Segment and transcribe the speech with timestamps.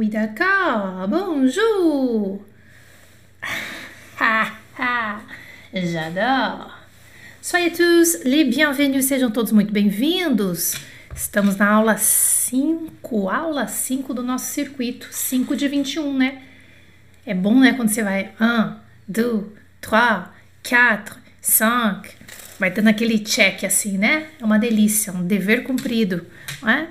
[0.00, 1.06] Oui, d'accord.
[1.08, 2.42] Bonjour.
[5.74, 6.74] J'adore.
[7.42, 10.74] Soyez tous les bienvenus, sejam todos muito bem-vindos.
[11.14, 16.44] Estamos na aula 5, aula 5 do nosso circuito, 5 de 21, né?
[17.26, 18.76] É bom, né, quando você vai 1,
[19.06, 19.44] 2,
[19.82, 20.22] 3,
[20.66, 22.02] 4, 5,
[22.58, 24.28] vai dando aquele check assim, né?
[24.40, 26.24] É uma delícia, um dever cumprido,
[26.62, 26.88] não é?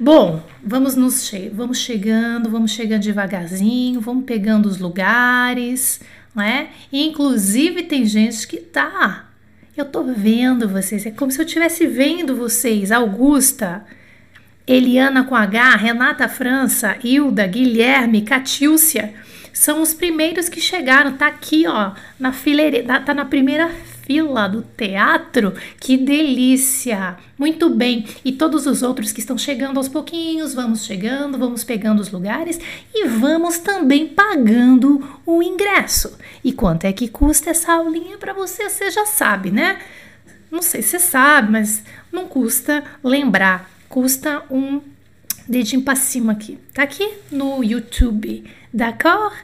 [0.00, 6.00] Bom, vamos nos che vamos chegando, vamos chegando devagarzinho, vamos pegando os lugares,
[6.32, 6.68] não é?
[6.92, 9.28] Inclusive tem gente que tá.
[9.76, 13.84] Eu tô vendo vocês, é como se eu estivesse vendo vocês, Augusta,
[14.64, 19.12] Eliana com H, Renata França, Hilda, Guilherme, Catilcia,
[19.52, 21.90] são os primeiros que chegaram, tá aqui, ó,
[22.20, 23.68] na fileira, tá na primeira
[24.08, 25.52] fila do teatro.
[25.78, 27.18] Que delícia!
[27.36, 28.06] Muito bem.
[28.24, 32.58] E todos os outros que estão chegando aos pouquinhos, vamos chegando, vamos pegando os lugares
[32.94, 36.16] e vamos também pagando o ingresso.
[36.42, 38.70] E quanto é que custa essa aulinha para você?
[38.70, 39.78] Você já sabe, né?
[40.50, 43.70] Não sei se você sabe, mas não custa lembrar.
[43.90, 44.80] Custa um
[45.46, 46.58] dedinho para cima aqui.
[46.72, 49.36] Tá aqui no YouTube, d'accord?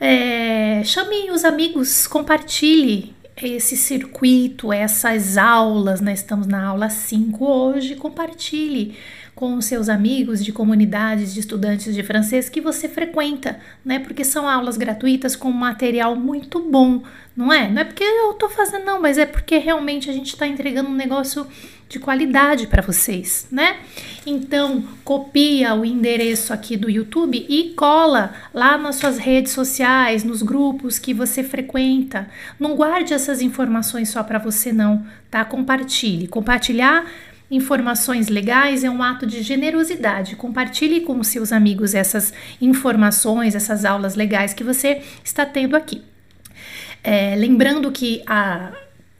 [0.00, 7.96] É, chame os amigos, compartilhe esse circuito, essas aulas, nós estamos na aula 5 hoje,
[7.96, 8.96] compartilhe
[9.34, 13.98] com os seus amigos de comunidades de estudantes de francês que você frequenta, né?
[13.98, 17.02] Porque são aulas gratuitas com material muito bom,
[17.36, 17.70] não é?
[17.70, 20.90] Não é porque eu tô fazendo, não, mas é porque realmente a gente está entregando
[20.90, 21.46] um negócio
[21.90, 23.78] de qualidade para vocês, né?
[24.24, 30.40] Então, copia o endereço aqui do YouTube e cola lá nas suas redes sociais, nos
[30.40, 32.28] grupos que você frequenta.
[32.60, 35.44] Não guarde essas informações só para você não, tá?
[35.44, 36.28] Compartilhe.
[36.28, 37.10] Compartilhar
[37.50, 40.36] informações legais é um ato de generosidade.
[40.36, 46.02] Compartilhe com seus amigos essas informações, essas aulas legais que você está tendo aqui.
[47.02, 48.70] É, lembrando que a,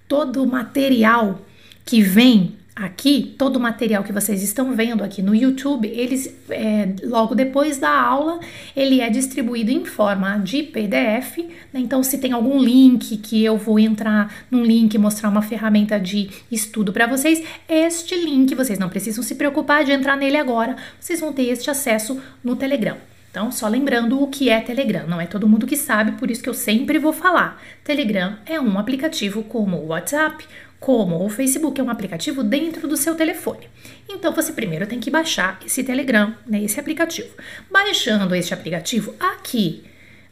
[0.06, 1.44] todo o material
[1.84, 6.88] que vem aqui, todo o material que vocês estão vendo aqui no YouTube, eles é,
[7.04, 8.40] logo depois da aula,
[8.74, 11.38] ele é distribuído em forma de PDF.
[11.72, 11.80] Né?
[11.80, 16.30] Então, se tem algum link que eu vou entrar num link mostrar uma ferramenta de
[16.50, 20.76] estudo para vocês, este link vocês não precisam se preocupar de entrar nele agora.
[20.98, 22.96] Vocês vão ter este acesso no Telegram.
[23.30, 26.42] Então, só lembrando o que é Telegram, não é todo mundo que sabe, por isso
[26.42, 27.62] que eu sempre vou falar.
[27.84, 30.44] Telegram é um aplicativo como o WhatsApp,
[30.80, 33.68] como o Facebook é um aplicativo dentro do seu telefone.
[34.08, 37.28] Então você primeiro tem que baixar esse Telegram, né, esse aplicativo.
[37.70, 39.84] Baixando este aplicativo aqui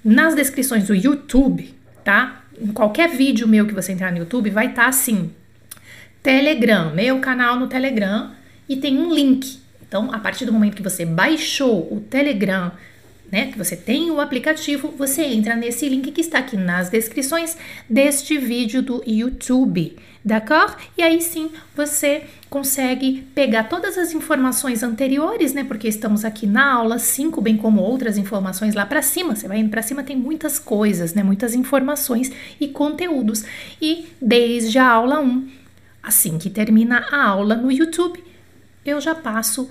[0.03, 2.45] nas descrições do YouTube, tá?
[2.61, 5.31] Em qualquer vídeo meu que você entrar no YouTube vai estar tá assim:
[6.23, 8.33] Telegram, meu canal no Telegram
[8.67, 9.59] e tem um link.
[9.87, 12.73] Então, a partir do momento que você baixou o Telegram,
[13.31, 17.57] né, que você tem o aplicativo, você entra nesse link que está aqui nas descrições
[17.89, 19.97] deste vídeo do YouTube,
[20.29, 20.77] d'accord?
[20.97, 26.73] E aí sim você consegue pegar todas as informações anteriores, né, porque estamos aqui na
[26.73, 29.35] aula 5, bem como outras informações lá para cima.
[29.35, 32.31] Você vai indo para cima, tem muitas coisas, né, muitas informações
[32.61, 33.45] e conteúdos.
[33.81, 35.49] E desde a aula 1,
[36.03, 38.23] assim que termina a aula no YouTube,
[38.85, 39.71] eu já passo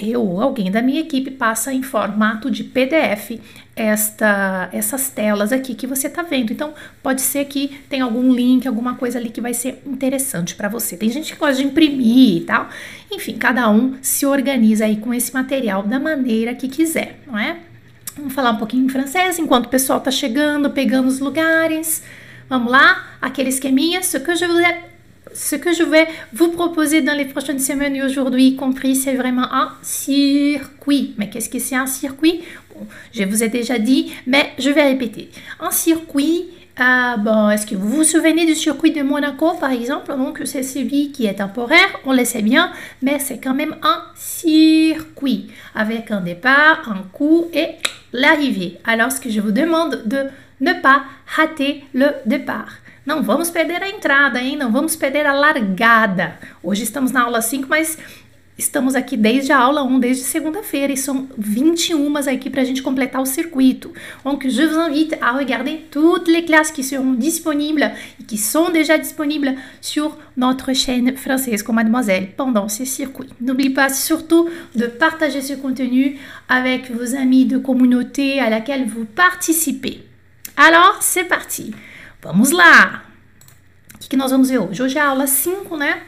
[0.00, 3.38] eu ou alguém da minha equipe passa em formato de PDF
[3.76, 6.52] esta, essas telas aqui que você está vendo.
[6.52, 10.68] Então, pode ser que tenha algum link, alguma coisa ali que vai ser interessante para
[10.68, 10.96] você.
[10.96, 12.68] Tem gente que gosta de imprimir e tal.
[13.10, 17.58] Enfim, cada um se organiza aí com esse material da maneira que quiser, não é?
[18.16, 22.02] Vamos falar um pouquinho em francês enquanto o pessoal está chegando, pegando os lugares.
[22.48, 23.16] Vamos lá?
[23.20, 24.02] Aquele esqueminha.
[24.02, 24.87] Ce que je voulais
[25.38, 29.46] ce que je vais vous proposer dans les prochaines semaines et aujourd'hui compris, c'est vraiment
[29.52, 31.14] un circuit.
[31.16, 32.42] Mais qu'est-ce que c'est un circuit?
[33.12, 35.30] Je vous ai déjà dit, mais je vais répéter.
[35.60, 36.46] Un circuit,
[36.80, 40.12] euh, bon, est-ce que vous vous souvenez du circuit de Monaco, par exemple?
[40.16, 44.02] Donc, c'est celui qui est temporaire, on le sait bien, mais c'est quand même un
[44.16, 47.68] circuit avec un départ, un coup et
[48.12, 48.78] l'arrivée.
[48.84, 50.24] Alors, ce que je vous demande de
[50.60, 52.72] ne pas rater le départ.
[53.08, 54.54] Não vamos perder a entrada, hein?
[54.54, 56.38] Não vamos perder a largada.
[56.62, 57.96] Hoje estamos na aula 5, mas
[58.58, 62.82] estamos aqui desde a aula 1, desde segunda-feira, e são 21 aqui para a gente
[62.82, 63.94] completar o circuito.
[64.22, 67.90] Donc, je vous invite à regarder toutes les classes qui seront disponibles
[68.20, 73.30] et qui sont déjà disponibles sur notre chaîne française comme mademoiselle pendant ce circuit.
[73.40, 79.06] N'oubliez pas surtout de partager ce contenu avec vos amis de communauté à laquelle vous
[79.06, 80.02] participez.
[80.58, 81.72] Alors, c'est parti!
[82.20, 83.04] Vamos lá!
[83.94, 84.82] O que, que nós vamos ver hoje?
[84.82, 86.02] Hoje é a aula 5, né?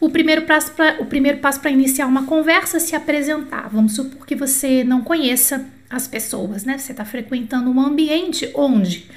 [0.00, 3.68] o primeiro passo para o primeiro passo para iniciar uma conversa é se apresentar.
[3.68, 6.78] Vamos supor que você não conheça as pessoas, né?
[6.78, 9.10] Você está frequentando um ambiente onde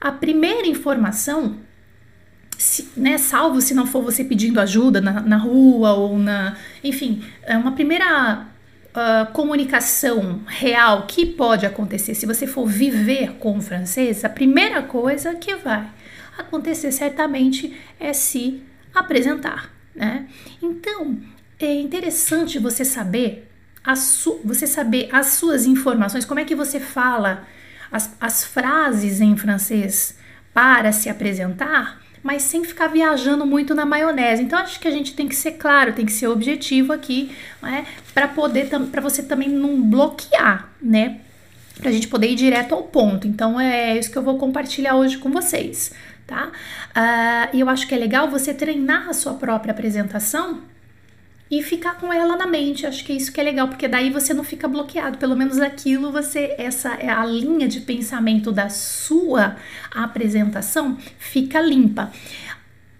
[0.00, 1.56] a primeira informação,
[2.56, 7.24] se, né, salvo se não for você pedindo ajuda na, na rua ou na, enfim,
[7.42, 8.46] é uma primeira
[8.94, 14.82] uh, comunicação real que pode acontecer se você for viver com o francês, a primeira
[14.82, 15.88] coisa que vai
[16.36, 18.62] acontecer certamente é se
[18.94, 20.26] apresentar, né?
[20.62, 21.18] Então
[21.58, 23.46] é interessante você saber
[24.44, 27.46] você saber as suas informações, como é que você fala
[27.90, 30.16] as, as frases em francês
[30.52, 34.42] para se apresentar, mas sem ficar viajando muito na maionese.
[34.42, 37.30] Então acho que a gente tem que ser claro, tem que ser objetivo aqui,
[37.62, 41.20] né, para poder para você também não bloquear, né?
[41.78, 43.26] Para a gente poder ir direto ao ponto.
[43.26, 45.92] Então é isso que eu vou compartilhar hoje com vocês,
[46.26, 46.48] tá?
[46.90, 50.60] Uh, e eu acho que é legal você treinar a sua própria apresentação
[51.50, 52.86] e ficar com ela na mente.
[52.86, 55.18] Acho que é isso que é legal, porque daí você não fica bloqueado.
[55.18, 59.56] Pelo menos aquilo você essa é a linha de pensamento da sua
[59.90, 62.12] apresentação fica limpa.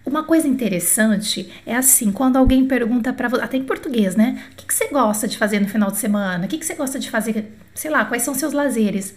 [0.04, 4.42] Uma coisa interessante é assim, quando alguém pergunta para você, até em português, né?
[4.52, 6.46] O que, que, você gosta de fazer no final de semana?
[6.46, 7.52] O que, que você gosta de fazer?
[7.74, 9.14] Sei lá, quais são seus lazeres?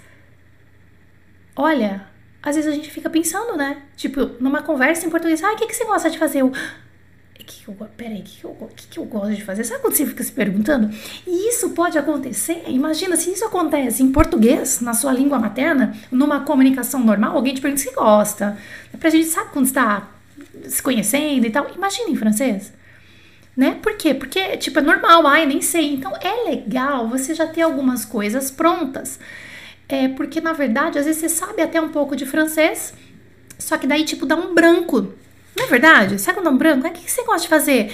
[1.56, 2.06] Olha,
[2.44, 3.82] às vezes a gente fica pensando, né?
[3.96, 6.42] Tipo, numa conversa em português, ah, o que, que você gosta de fazer?
[6.42, 6.52] Eu,
[7.46, 9.64] que, eu, peraí, o que, que, eu, que, que eu gosto de fazer?
[9.64, 10.90] Sabe quando você fica se perguntando?
[11.28, 16.42] E isso pode acontecer, imagina se isso acontece em português, na sua língua materna, numa
[16.42, 18.58] comunicação normal, alguém te pergunta se gosta.
[19.00, 20.10] Pra gente, sabe quando está
[20.68, 21.70] se conhecendo e tal?
[21.76, 22.74] Imagina em francês.
[23.56, 23.78] Né?
[23.82, 24.14] Por quê?
[24.14, 25.94] Porque, tipo, é normal, ai, nem sei.
[25.94, 29.20] Então, é legal você já ter algumas coisas prontas.
[29.88, 32.94] É, porque, na verdade, às vezes você sabe até um pouco de francês,
[33.60, 35.14] só que daí, tipo, dá um branco
[35.56, 36.20] não é verdade?
[36.20, 36.88] Sabe quando é um branco?
[36.88, 37.94] O que você gosta de fazer?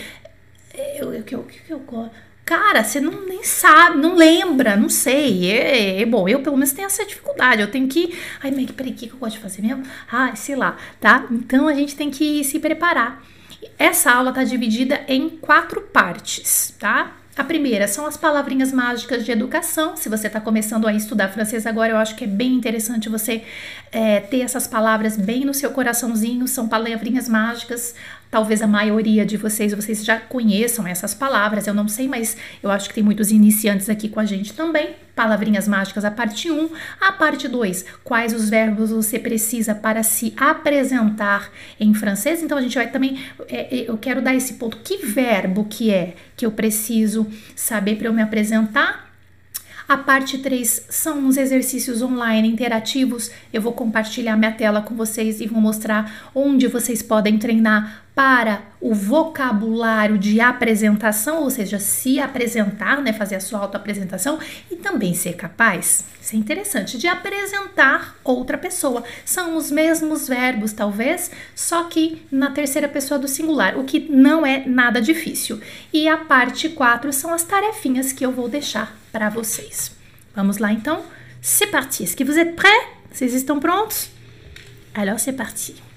[0.73, 2.11] Eu, eu, eu, eu, eu gosto.
[2.49, 5.51] Cara, você não nem sabe, não lembra, não sei.
[5.51, 7.61] É, é, bom, eu pelo menos tenho essa dificuldade.
[7.61, 8.17] Eu tenho que.
[8.41, 9.83] Ai, mas peraí, o que eu gosto de fazer mesmo?
[10.11, 11.27] Ah, sei lá, tá?
[11.29, 13.23] Então a gente tem que se preparar.
[13.77, 17.15] Essa aula tá dividida em quatro partes, tá?
[17.39, 19.95] A primeira são as palavrinhas mágicas de educação.
[19.95, 23.45] Se você está começando a estudar francês agora, eu acho que é bem interessante você
[23.93, 26.45] é, ter essas palavras bem no seu coraçãozinho.
[26.49, 27.95] São palavrinhas mágicas.
[28.31, 32.69] Talvez a maioria de vocês, vocês já conheçam essas palavras, eu não sei, mas eu
[32.69, 34.91] acho que tem muitos iniciantes aqui com a gente também.
[35.15, 36.69] Palavrinhas mágicas, a parte 1.
[37.01, 41.49] A parte 2, quais os verbos você precisa para se apresentar
[41.79, 42.43] em francês.
[42.43, 44.77] Então a gente vai também, é, é eu quero dar esse ponto.
[44.77, 49.09] Que verbo que é que eu preciso saber para eu me apresentar?
[49.89, 53.31] A parte 3 são uns exercícios online interativos.
[53.51, 58.63] Eu vou compartilhar minha tela com vocês e vou mostrar onde vocês podem treinar para
[58.81, 64.37] o vocabulário de apresentação, ou seja, se apresentar, né, fazer a sua autoapresentação
[64.69, 69.05] e também ser capaz, isso é interessante, de apresentar outra pessoa.
[69.23, 74.45] São os mesmos verbos, talvez, só que na terceira pessoa do singular, o que não
[74.45, 75.57] é nada difícil.
[75.93, 79.93] E a parte 4 são as tarefinhas que eu vou deixar para vocês.
[80.35, 81.05] Vamos lá então?
[81.41, 82.03] C'est parti.
[82.03, 82.85] Est-ce que vous êtes prêts?
[83.13, 84.09] Vocês estão prontos?
[84.93, 85.88] Alors c'est parti.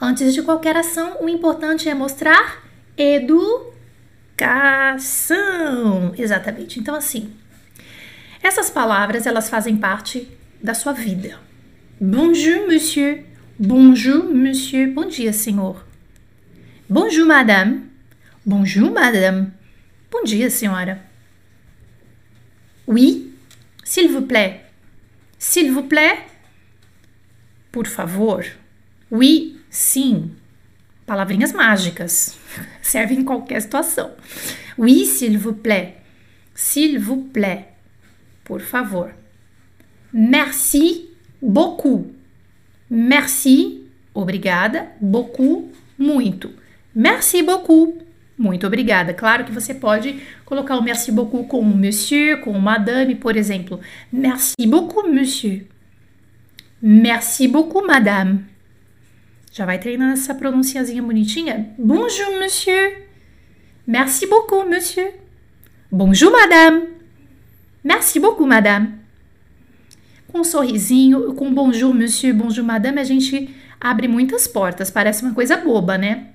[0.00, 2.62] Antes de qualquer ação, o importante é mostrar
[2.96, 3.72] educação.
[6.16, 6.78] Exatamente.
[6.78, 7.32] Então, assim,
[8.42, 10.28] essas palavras elas fazem parte
[10.62, 11.38] da sua vida.
[12.00, 13.24] Bonjour, monsieur.
[13.58, 14.92] Bonjour, monsieur.
[14.92, 15.82] Bom dia, senhor.
[16.88, 17.84] Bonjour, madame.
[18.44, 19.52] Bonjour, madame.
[20.10, 20.98] Bom dia, senhora.
[22.86, 23.34] Oui,
[23.82, 24.66] s'il vous plaît.
[25.38, 26.18] S'il vous plaît.
[27.72, 28.44] Por favor.
[29.10, 30.30] Oui, Sim,
[31.04, 32.38] palavrinhas mágicas.
[32.80, 34.12] Servem em qualquer situação.
[34.78, 35.96] Oui, s'il vous plaît.
[36.54, 37.66] S'il vous plaît.
[38.42, 39.10] Por favor.
[40.10, 41.10] Merci
[41.42, 42.10] beaucoup.
[42.88, 44.92] Merci, obrigada.
[44.98, 46.54] Beaucoup, muito.
[46.94, 47.98] Merci beaucoup.
[48.38, 49.12] Muito obrigada.
[49.12, 53.78] Claro que você pode colocar o merci beaucoup com o monsieur, com madame, por exemplo.
[54.10, 55.66] Merci beaucoup, monsieur.
[56.80, 58.55] Merci beaucoup, madame.
[59.56, 61.74] Já vai treinando essa pronunciazinha bonitinha.
[61.78, 63.06] Bonjour, monsieur.
[63.86, 65.14] Merci beaucoup, monsieur.
[65.90, 66.88] Bonjour, madame.
[67.82, 68.98] Merci beaucoup, madame.
[70.28, 73.48] Com um sorrisinho, com bonjour, monsieur, bonjour, madame, a gente
[73.80, 74.90] abre muitas portas.
[74.90, 76.26] Parece uma coisa boba, né?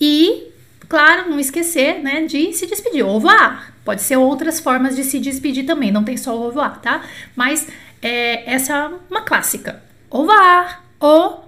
[0.00, 0.44] E,
[0.88, 3.04] claro, não esquecer, né, de se despedir.
[3.04, 3.74] Au revoir.
[3.84, 7.02] Pode ser outras formas de se despedir também, não tem só o revoir, tá?
[7.36, 7.68] Mas
[8.00, 9.82] é, essa é uma clássica.
[10.10, 10.82] Au revoir.
[10.98, 11.43] Au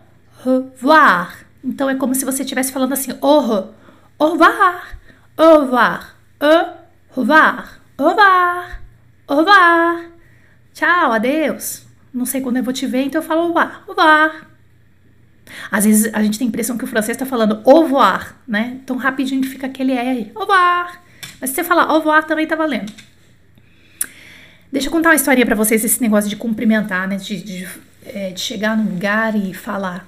[0.46, 1.46] revoir.
[1.62, 4.98] Então é como se você estivesse falando assim, au, revoir.
[5.36, 6.16] Au revoir.
[6.40, 7.80] Au revoir.
[7.98, 8.80] Au revoir.
[9.26, 10.04] Au revoir.
[10.72, 11.84] Tchau, adeus.
[12.12, 13.82] Não sei quando eu vou te ver, então eu falo au revoir.
[13.86, 14.46] Au revoir.
[15.70, 18.78] Às vezes a gente tem a impressão que o francês está falando au revoir, né?
[18.86, 20.32] Tão rapidinho fica aquele R.
[20.34, 21.00] Au revoir.
[21.40, 22.92] Mas se você falar au revoir também tá valendo.
[24.70, 27.16] Deixa eu contar uma historinha para vocês esse negócio de cumprimentar, né?
[27.16, 27.68] De, de,
[28.04, 30.06] é, de chegar num lugar e falar.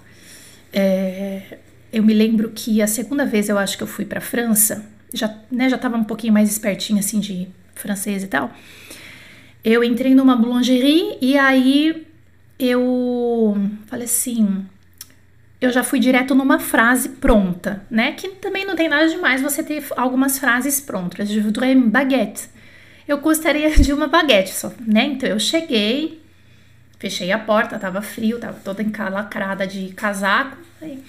[0.73, 1.59] É,
[1.93, 5.35] eu me lembro que a segunda vez eu acho que eu fui para França, já,
[5.51, 8.53] né, já tava um pouquinho mais espertinha assim de francês e tal.
[9.65, 12.07] Eu entrei numa boulangerie e aí
[12.59, 13.57] eu
[13.87, 14.65] falei assim,
[15.61, 18.13] eu já fui direto numa frase pronta, né?
[18.13, 21.29] Que também não tem nada demais você ter algumas frases prontas.
[21.29, 22.49] Je voudrais une baguette.
[23.07, 25.05] Eu gostaria de uma baguette só, né?
[25.05, 26.21] Então eu cheguei,
[26.99, 30.57] fechei a porta, tava frio, tava toda encalacrada de casaco.
[30.79, 31.03] Falei,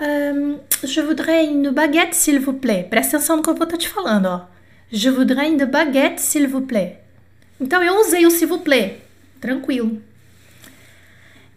[0.00, 2.84] um, je voudrais une baguette, s'il vous plaît.
[2.88, 4.46] Presta atenção no que eu vou estar te falando, ó.
[4.90, 6.98] Je voudrais une baguette, s'il vous plaît.
[7.60, 9.00] Então eu usei o s'il vous plaît,
[9.40, 10.02] tranquilo.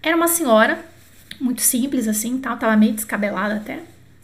[0.01, 0.77] Era uma senhora,
[1.39, 3.79] muito simples assim, tal, tava meio descabelada até.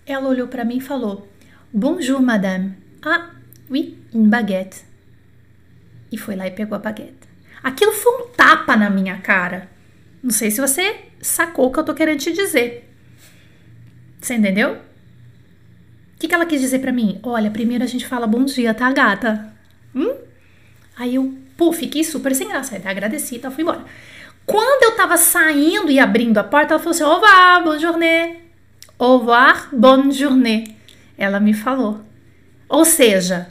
[0.06, 1.28] Ela olhou para mim e falou:
[1.74, 2.78] Bonjour, madame.
[3.04, 3.32] Ah,
[3.70, 4.86] oui, une baguette.
[6.12, 7.21] E foi lá e pegou a baguette.
[7.64, 9.70] Aquilo foi um tapa na minha cara.
[10.24, 12.90] Não sei se você sacou o que eu tô querendo te dizer.
[14.20, 14.74] Você entendeu?
[14.74, 17.20] O que, que ela quis dizer para mim?
[17.24, 19.52] Olha, primeiro a gente fala bom dia, tá, gata?
[19.96, 20.14] Hum?
[20.98, 22.76] Aí eu, pô, fiquei super sem graça.
[22.76, 23.84] Aí agradeci e tal, fui embora.
[24.46, 28.42] Quando eu tava saindo e abrindo a porta, ela falou assim: Au revoir, bonne journée.
[29.00, 30.76] Au revoir, bonne journée.
[31.18, 32.02] Ela me falou.
[32.70, 33.48] Ou seja,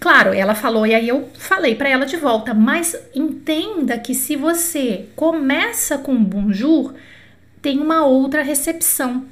[0.00, 4.36] claro, ela falou e aí eu falei para ela de volta, mas entenda que se
[4.36, 6.94] você começa com bonjour,
[7.60, 9.24] tem uma outra recepção.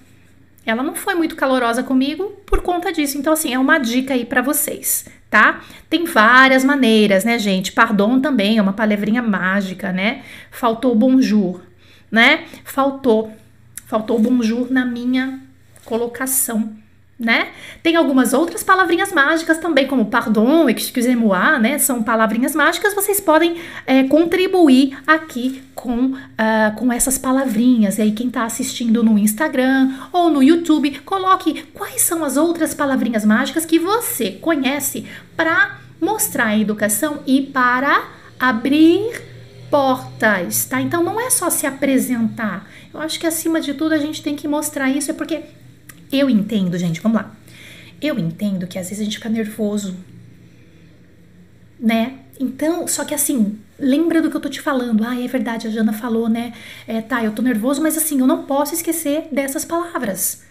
[0.66, 3.18] Ela não foi muito calorosa comigo por conta disso.
[3.18, 5.61] Então, assim, é uma dica aí para vocês, tá?
[5.90, 7.73] Tem várias maneiras, né, gente?
[7.73, 10.23] Pardon também é uma palavrinha mágica, né?
[10.50, 11.61] Faltou bonjour,
[12.11, 12.44] né?
[12.64, 13.33] Faltou.
[13.87, 15.38] Faltou bonjour na minha
[15.85, 16.84] colocação
[17.18, 17.49] né?
[17.83, 21.78] Tem algumas outras palavrinhas mágicas também, como pardon, excusez-moi, né?
[21.78, 23.56] São palavrinhas mágicas, vocês podem
[23.87, 27.99] é, contribuir aqui com, uh, com essas palavrinhas.
[27.99, 32.75] E aí, quem está assistindo no Instagram ou no YouTube, coloque quais são as outras
[32.75, 35.06] palavrinhas mágicas que você conhece
[35.37, 38.04] para mostrar a educação e para
[38.38, 39.23] abrir
[39.71, 40.80] portas, tá?
[40.80, 42.68] Então não é só se apresentar.
[42.92, 45.42] Eu acho que acima de tudo a gente tem que mostrar isso, é porque
[46.16, 47.35] eu entendo, gente, vamos lá.
[48.00, 49.97] Eu entendo que às vezes a gente fica nervoso,
[51.78, 52.18] né?
[52.38, 55.04] Então, só que assim, lembra do que eu tô te falando.
[55.04, 56.52] Ah, é verdade, a Jana falou, né?
[56.87, 60.42] É, tá, eu tô nervoso, mas assim, eu não posso esquecer dessas palavras.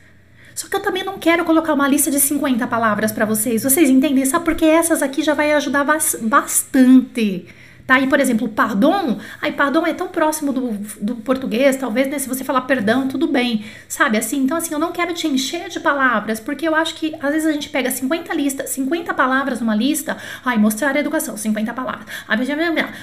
[0.55, 3.63] Só que eu também não quero colocar uma lista de 50 palavras para vocês.
[3.63, 4.23] Vocês entendem?
[4.25, 4.45] Sabe?
[4.45, 5.83] Porque essas aqui já vai ajudar
[6.21, 7.47] bastante
[7.85, 7.99] Tá?
[7.99, 10.71] E, por exemplo, pardon, aí pardon é tão próximo do,
[11.01, 14.17] do português, talvez, né, se você falar perdão, tudo bem, sabe?
[14.17, 17.31] Assim, então, assim, eu não quero te encher de palavras, porque eu acho que às
[17.31, 21.73] vezes a gente pega 50 listas, 50 palavras numa lista, ai, mostrar a educação, 50
[21.73, 22.07] palavras,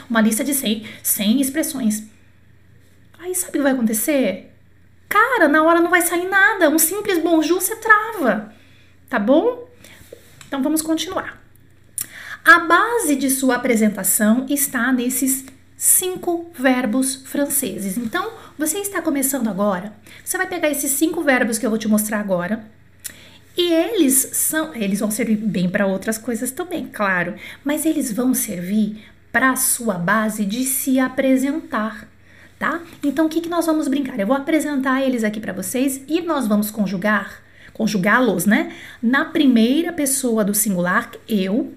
[0.09, 2.05] uma lista de 100, 100 expressões.
[3.19, 4.51] Aí sabe o que vai acontecer?
[5.11, 8.55] Cara, na hora não vai sair nada, um simples bonjour você trava,
[9.11, 9.69] tá bom?
[10.47, 11.40] Então vamos continuar.
[12.45, 15.45] A base de sua apresentação está nesses
[15.77, 17.97] cinco verbos franceses.
[17.99, 19.93] Então, você está começando agora,
[20.25, 22.65] você vai pegar esses cinco verbos que eu vou te mostrar agora.
[23.57, 28.33] E eles são, eles vão servir bem para outras coisas também, claro, mas eles vão
[28.33, 32.09] servir para a sua base de se apresentar,
[32.59, 32.81] tá?
[33.03, 34.19] Então, o que, que nós vamos brincar?
[34.19, 37.43] Eu vou apresentar eles aqui para vocês e nós vamos conjugar,
[37.73, 38.73] conjugá-los, né?
[39.03, 41.73] Na primeira pessoa do singular, eu,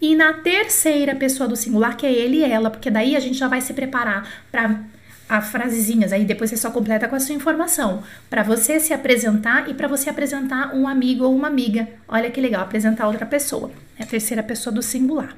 [0.00, 3.36] e na terceira pessoa do singular, que é ele e ela, porque daí a gente
[3.36, 4.80] já vai se preparar para
[5.28, 9.68] a frasezinhas, aí depois você só completa com a sua informação, para você se apresentar
[9.68, 11.86] e para você apresentar um amigo ou uma amiga.
[12.08, 13.70] Olha que legal, apresentar outra pessoa.
[13.98, 15.36] É a terceira pessoa do singular.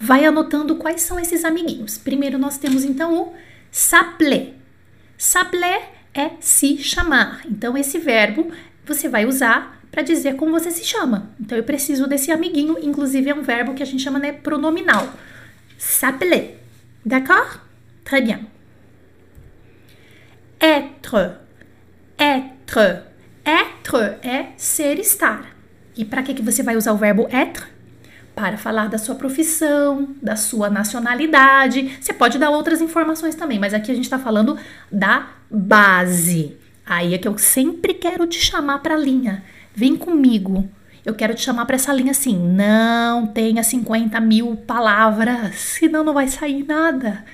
[0.00, 1.96] Vai anotando quais são esses amiguinhos.
[1.96, 3.34] Primeiro nós temos então o
[3.70, 4.54] s'appeler.
[5.16, 5.82] S'appeler
[6.12, 7.42] é se chamar.
[7.46, 8.50] Então esse verbo
[8.84, 11.30] você vai usar para dizer como você se chama.
[11.38, 15.12] Então eu preciso desse amiguinho, inclusive é um verbo que a gente chama né, pronominal.
[15.78, 16.58] S'appeler.
[17.04, 17.60] D'accord?
[18.04, 18.46] Très bien.
[20.58, 21.36] Être.
[22.18, 23.02] Être.
[23.44, 25.54] Être é ser estar.
[25.96, 27.66] E para que, que você vai usar o verbo être?
[28.34, 31.98] Para falar da sua profissão, da sua nacionalidade.
[32.00, 34.56] Você pode dar outras informações também, mas aqui a gente está falando
[34.90, 36.56] da base.
[36.84, 39.42] Aí é que eu sempre quero te chamar para a linha.
[39.74, 40.68] Vem comigo.
[41.04, 46.14] eu quero te chamar para essa linha assim: não tenha 50 mil palavras, senão não
[46.14, 47.24] vai sair nada,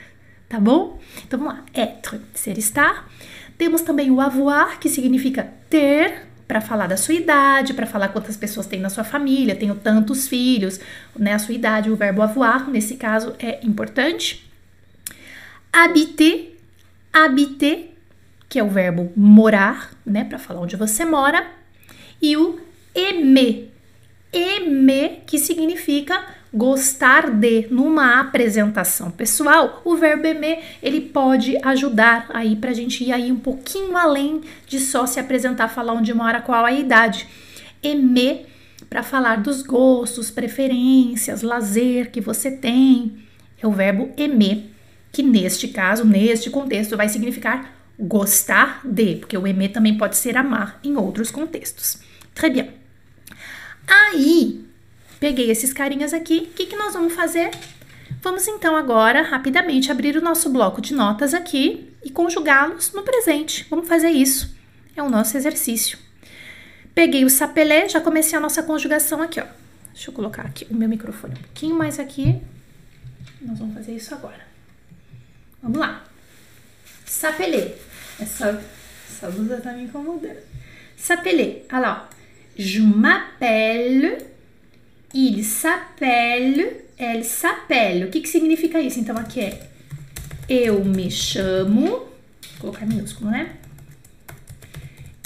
[0.49, 0.99] tá bom?
[1.27, 3.09] Então vamos lá: être, ser estar.
[3.57, 8.37] Temos também o avoir, que significa ter, para falar da sua idade, para falar quantas
[8.37, 10.81] pessoas tem na sua família, tenho tantos filhos,
[11.17, 11.35] né?
[11.35, 14.49] A sua idade, o verbo avoir, nesse caso, é importante.
[15.71, 16.57] Habiter,
[17.13, 17.98] habiter,
[18.49, 20.25] que é o verbo morar, né?
[20.25, 21.47] Para falar onde você mora.
[22.21, 22.59] E o
[22.97, 23.69] aimer,
[24.33, 32.57] aimer, que significa gostar de numa apresentação pessoal, o verbo aimer ele pode ajudar aí
[32.57, 36.41] para a gente ir aí um pouquinho além de só se apresentar, falar onde mora,
[36.41, 37.29] qual a idade.
[37.85, 38.47] Aimer
[38.89, 43.19] para falar dos gostos, preferências, lazer que você tem,
[43.63, 44.65] é o verbo aimer,
[45.13, 50.37] que neste caso, neste contexto, vai significar gostar de, porque o aimer também pode ser
[50.37, 51.99] amar em outros contextos.
[52.35, 52.71] Très bien.
[53.87, 54.69] Aí,
[55.21, 56.49] Peguei esses carinhas aqui.
[56.51, 57.51] O que, que nós vamos fazer?
[58.23, 63.67] Vamos então agora rapidamente abrir o nosso bloco de notas aqui e conjugá-los no presente.
[63.69, 64.57] Vamos fazer isso.
[64.95, 65.99] É o nosso exercício.
[66.95, 69.47] Peguei o sapelé, já comecei a nossa conjugação aqui, ó.
[69.93, 72.41] Deixa eu colocar aqui o meu microfone um pouquinho mais aqui.
[73.41, 74.47] Nós vamos fazer isso agora.
[75.61, 76.05] Vamos lá.
[77.09, 77.75] Sapelé.
[78.21, 78.63] Essa,
[79.11, 80.39] essa blusa tá me incomodando.
[80.97, 81.63] Sapelé.
[81.73, 82.19] Olha lá, ó.
[82.57, 84.29] Je m'appelle
[85.15, 88.05] Il s'appelle, elle s'appelle.
[88.05, 89.01] O que, que significa isso?
[89.01, 89.69] Então, aqui é
[90.49, 92.09] eu me chamo, vou
[92.61, 93.57] colocar minúsculo, né?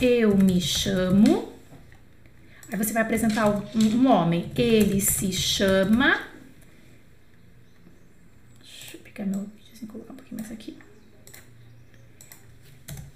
[0.00, 1.52] Eu me chamo.
[2.70, 4.50] Aí você vai apresentar um, um homem.
[4.56, 6.26] Ele se chama.
[8.60, 10.76] Deixa eu pegar meu vídeo colocar um pouquinho mais aqui.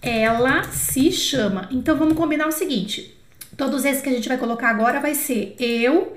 [0.06, 1.68] Ela se chama.
[1.70, 3.16] Então vamos combinar o seguinte:
[3.56, 6.16] todos esses que a gente vai colocar agora vai ser eu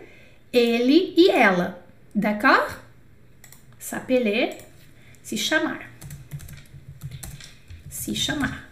[0.53, 1.83] ele e ela.
[2.13, 2.75] D'accord?
[3.79, 4.57] S'appeler,
[5.23, 5.89] se chamar.
[7.89, 8.69] Se chamar.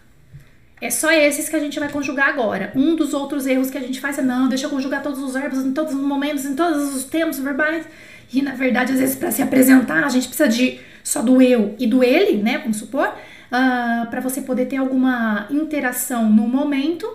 [0.80, 2.70] É só esses que a gente vai conjugar agora.
[2.76, 5.34] Um dos outros erros que a gente faz é não, deixa eu conjugar todos os
[5.34, 7.84] verbos em todos os momentos, em todos os tempos verbais.
[8.32, 11.74] E na verdade, às vezes, para se apresentar, a gente precisa de só do eu
[11.78, 12.58] e do ele, né?
[12.58, 13.12] Vamos supor,
[13.50, 17.06] uh, ah, para você poder ter alguma interação no momento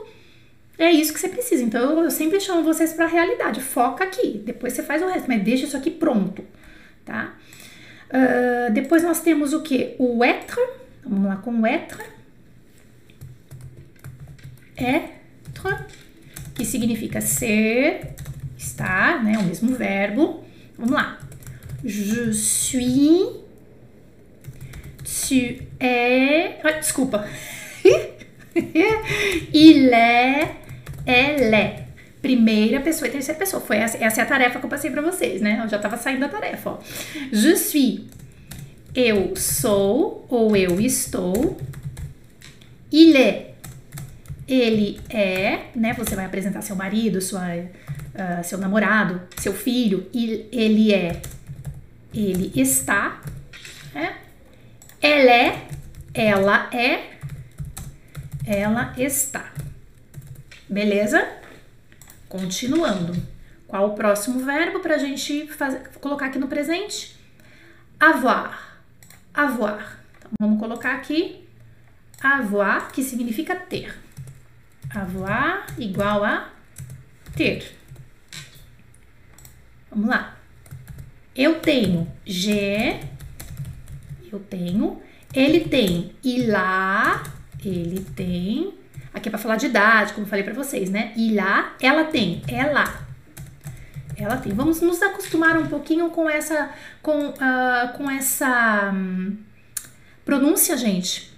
[0.77, 1.63] é isso que você precisa.
[1.63, 3.61] Então eu sempre chamo vocês para a realidade.
[3.61, 4.41] Foca aqui.
[4.45, 6.43] Depois você faz o resto, mas deixa isso aqui pronto,
[7.05, 7.35] tá?
[8.09, 9.95] Uh, depois nós temos o que?
[9.99, 10.59] O être.
[11.05, 11.99] Vamos lá com o être.
[14.75, 15.85] Être,
[16.55, 18.15] que significa ser,
[18.57, 19.37] estar, né?
[19.37, 20.43] O mesmo verbo.
[20.77, 21.19] Vamos lá.
[21.83, 23.42] Je suis.
[25.13, 26.55] Tu es.
[26.63, 27.25] Ah, desculpa.
[29.53, 30.63] Il est
[31.05, 31.83] ela é.
[32.21, 33.61] Primeira pessoa e terceira pessoa.
[33.61, 35.59] Foi essa, essa é a tarefa que eu passei para vocês, né?
[35.61, 36.79] Eu já tava saindo da tarefa, ó.
[37.31, 38.01] Je suis.
[38.95, 41.57] Eu sou ou eu estou.
[42.91, 43.53] Il est.
[44.47, 45.93] Ele é, né?
[45.93, 50.07] Você vai apresentar seu marido, sua, uh, seu namorado, seu filho.
[50.13, 51.21] Il, ele é.
[52.13, 53.21] Ele está.
[53.93, 54.15] Né?
[55.03, 55.67] Ela é.
[56.13, 57.19] Ela é.
[58.45, 59.51] Ela está.
[60.69, 61.27] Beleza?
[62.29, 63.13] Continuando.
[63.67, 67.19] Qual o próximo verbo para a gente fazer, colocar aqui no presente?
[67.99, 68.79] Avoir.
[69.33, 69.99] Avoir.
[70.17, 71.45] Então, vamos colocar aqui
[72.21, 73.93] avoir, que significa ter.
[74.89, 76.49] Avoir igual a
[77.35, 77.77] ter.
[79.91, 80.37] Vamos lá.
[81.35, 83.01] Eu tenho G,
[84.35, 85.01] eu tenho.
[85.33, 87.23] Ele tem ilá,
[87.63, 88.73] ele tem.
[89.13, 91.13] Aqui é para falar de idade, como falei para vocês, né?
[91.15, 93.05] E lá, ela tem, ela.
[94.15, 94.53] Ela tem.
[94.53, 99.37] Vamos nos acostumar um pouquinho com essa, com, uh, com essa um,
[100.25, 101.31] pronúncia, gente.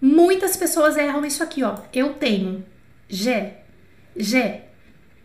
[0.00, 1.76] Muitas pessoas erram isso aqui, ó.
[1.92, 2.64] Eu tenho,
[3.08, 3.52] G,
[4.16, 4.62] G,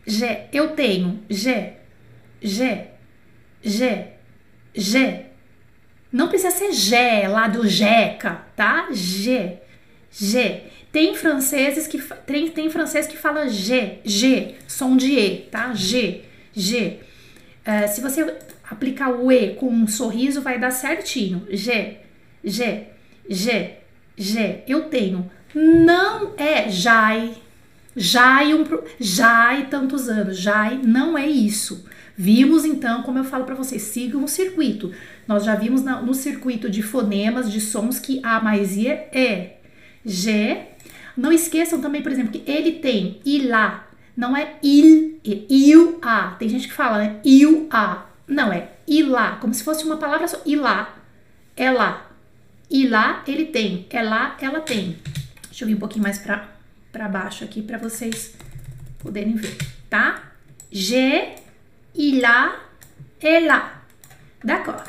[0.06, 0.48] G.
[0.52, 1.74] Eu tenho, G,
[2.40, 2.88] G,
[3.62, 4.08] G,
[4.74, 5.31] G.
[6.12, 8.88] Não precisa ser G lá do Jeca, tá?
[8.90, 9.58] G,
[10.10, 10.62] G.
[10.92, 15.72] Tem franceses que tem, tem francês que fala G, G, som de E, tá?
[15.72, 16.22] G,
[16.54, 17.00] G.
[17.66, 18.36] Uh, se você
[18.68, 21.46] aplicar o E com um sorriso, vai dar certinho.
[21.50, 21.96] G,
[22.44, 22.88] G,
[23.28, 23.76] G,
[24.16, 24.62] G.
[24.68, 25.30] Eu tenho.
[25.54, 27.34] Não é Jai,
[27.96, 28.64] Jai, um,
[29.00, 30.38] Jai tantos anos.
[30.38, 31.86] Jai não é isso.
[32.16, 34.92] Vimos então, como eu falo para vocês, sigam o circuito.
[35.26, 39.56] Nós já vimos no circuito de fonemas, de sons que A mais I é
[40.04, 40.66] G,
[41.16, 45.98] não esqueçam também, por exemplo, que ele tem, e lá Não é il, é il
[46.02, 46.32] a.
[46.38, 47.20] Tem gente que fala, né?
[47.24, 48.06] Il a.
[48.26, 50.40] Não, é ilá, como se fosse uma palavra só.
[50.44, 50.94] Ilá,
[51.56, 52.10] é lá.
[52.70, 53.86] Ilá, ele tem.
[53.90, 54.98] É lá, ela tem.
[55.48, 56.48] Deixa eu vir um pouquinho mais pra,
[56.90, 58.34] pra baixo aqui para vocês
[58.98, 59.56] poderem ver,
[59.88, 60.32] tá?
[60.70, 61.36] J'ai,
[61.94, 62.60] il a,
[63.20, 63.82] ela.
[64.42, 64.82] D'accord.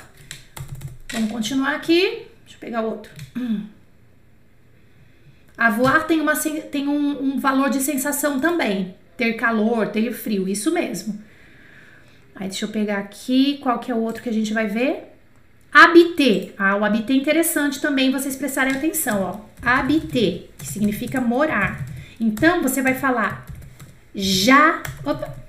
[1.11, 2.27] Vamos continuar aqui.
[2.43, 3.11] Deixa eu pegar outro.
[3.37, 3.67] Hum.
[5.57, 8.95] Avoir tem, uma, tem um, um valor de sensação também.
[9.15, 11.21] Ter calor, ter frio, isso mesmo.
[12.35, 15.15] Aí deixa eu pegar aqui, qual que é o outro que a gente vai ver?
[15.71, 16.53] Habiter.
[16.57, 19.39] Ah, o habiter é interessante também vocês prestarem atenção, ó.
[19.61, 21.85] Habiter, que significa morar.
[22.19, 23.45] Então, você vai falar
[24.15, 24.81] já...
[25.03, 25.42] Opa!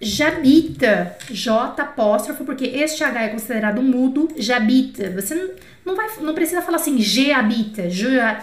[0.00, 5.10] Jabita, J apóstrofo, porque este H é considerado mudo, jabita.
[5.10, 5.50] Você não,
[5.84, 8.40] não, vai, não precisa falar assim, G habita, J,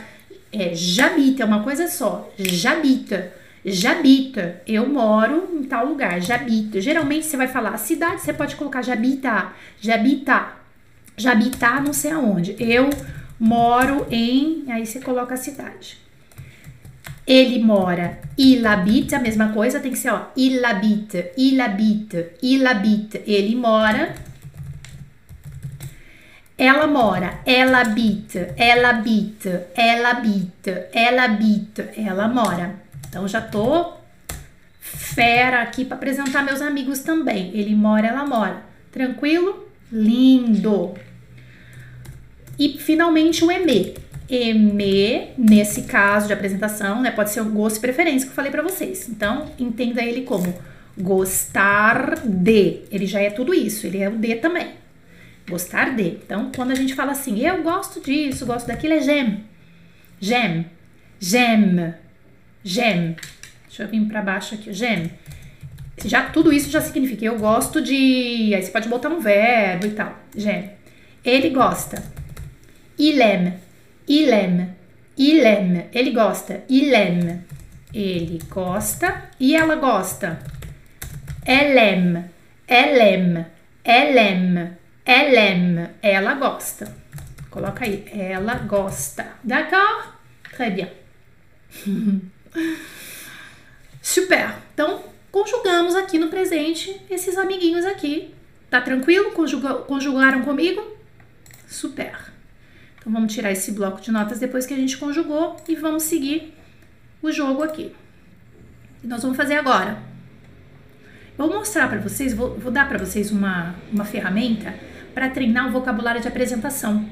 [0.51, 3.31] é, jabita, é uma coisa só, jabita.
[3.67, 6.79] Jabita, eu moro em tal lugar, Jabita.
[6.79, 10.49] Geralmente você vai falar a cidade, você pode colocar Jabita, Jabita,
[11.17, 12.55] Jabita não sei aonde.
[12.59, 12.91] Eu
[13.39, 15.97] moro em, aí você coloca a cidade.
[17.27, 22.23] Ele mora, il habita, a mesma coisa, tem que ser, ó, il habita, il habita,
[22.41, 23.19] il habita.
[23.25, 24.13] Ele mora.
[26.57, 32.75] Ela mora, ela habita, ela habita, ela habita, ela habita, ela mora.
[33.09, 33.93] Então já tô
[34.79, 37.51] fera aqui para apresentar meus amigos também.
[37.53, 38.63] Ele mora, ela mora.
[38.91, 39.67] Tranquilo?
[39.91, 40.93] Lindo.
[42.57, 43.95] E finalmente o EME.
[44.29, 48.51] EME, nesse caso de apresentação, né, pode ser o gosto e preferência que eu falei
[48.51, 49.07] para vocês.
[49.07, 50.53] Então, entenda ele como
[50.97, 52.81] gostar de.
[52.91, 54.71] Ele já é tudo isso, ele é o de também.
[55.49, 56.17] Gostar de.
[56.25, 59.43] Então, quando a gente fala assim, eu gosto disso, gosto daquilo, é j'aime.
[60.19, 60.65] J'aime.
[61.19, 61.93] J'aime.
[62.65, 63.15] Gem.
[63.67, 64.73] Deixa eu vir para baixo aqui.
[64.73, 65.11] Gem.
[66.03, 68.53] Já, tudo isso já significa eu gosto de.
[68.55, 70.17] Aí você pode botar um verbo e tal.
[70.35, 70.71] Gem.
[71.23, 72.01] Ele gosta.
[72.97, 73.53] Il aime.
[74.07, 74.75] Il aime.
[75.17, 75.89] Il aime.
[75.91, 76.63] Ele gosta.
[76.69, 77.45] Il aime.
[77.93, 80.39] Ele gosta e ela gosta.
[81.45, 82.31] Elle aime.
[82.67, 83.45] Elle aime.
[83.83, 84.77] Elle aime.
[85.05, 85.89] Elle aime.
[86.01, 86.93] Ela gosta.
[87.49, 88.05] Coloca aí.
[88.11, 89.25] Ela gosta.
[89.43, 90.13] D'accord?
[90.51, 90.89] Très bien.
[94.01, 94.55] Super.
[94.73, 98.33] Então, conjugamos aqui no presente esses amiguinhos aqui.
[98.69, 99.31] Tá tranquilo?
[99.31, 100.83] Conjuga, conjugaram comigo?
[101.67, 102.34] Super.
[103.05, 106.55] Então, vamos tirar esse bloco de notas depois que a gente conjugou e vamos seguir
[107.21, 107.95] o jogo aqui.
[109.03, 109.99] E nós vamos fazer agora.
[111.37, 114.73] vou mostrar para vocês, vou, vou dar para vocês uma, uma ferramenta
[115.13, 117.07] para treinar o vocabulário de apresentação.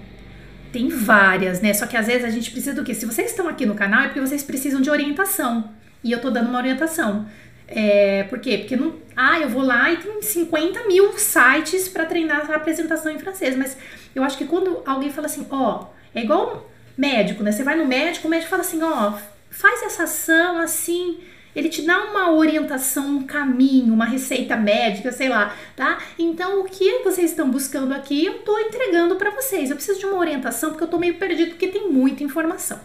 [0.72, 1.72] Tem várias, né?
[1.76, 2.96] Só que às vezes a gente precisa do quê?
[2.96, 5.70] Se vocês estão aqui no canal é porque vocês precisam de orientação.
[6.04, 7.28] E eu tô dando uma orientação.
[7.68, 8.58] É, por quê?
[8.58, 8.96] Porque não.
[9.16, 13.56] Ah, eu vou lá e tem 50 mil sites para treinar a apresentação em francês.
[13.56, 13.78] Mas
[14.16, 17.52] eu acho que quando alguém fala assim, ó, é igual médico, né?
[17.52, 19.14] Você vai no médico, o médico fala assim, ó,
[19.50, 21.20] faz essa ação assim
[21.56, 26.00] ele te dá uma orientação, um caminho, uma receita médica, sei lá, tá?
[26.18, 29.70] Então, o que vocês estão buscando aqui, eu tô entregando para vocês.
[29.70, 32.80] Eu preciso de uma orientação porque eu tô meio perdido porque tem muita informação.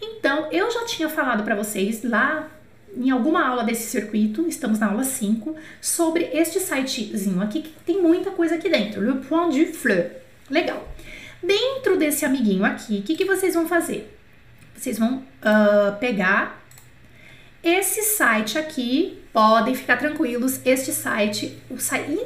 [0.00, 2.48] Então, eu já tinha falado para vocês lá
[2.96, 8.00] em alguma aula desse circuito, estamos na aula 5, sobre este sitezinho aqui que tem
[8.00, 10.23] muita coisa aqui dentro, Le Point du Fleur.
[10.50, 10.88] Legal.
[11.42, 14.18] Dentro desse amiguinho aqui, o que, que vocês vão fazer?
[14.74, 16.62] Vocês vão uh, pegar
[17.62, 22.18] esse site aqui, podem ficar tranquilos, este site, o site